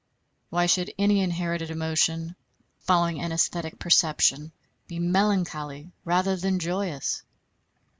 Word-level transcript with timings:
Why 0.49 0.65
should 0.65 0.91
any 0.97 1.19
inherited 1.19 1.69
emotion 1.69 2.35
following 2.79 3.21
an 3.21 3.29
æsthetic 3.29 3.77
perception 3.77 4.51
be 4.87 4.97
melancholy 4.97 5.91
rather 6.05 6.35
than 6.35 6.57
joyous?... 6.57 7.21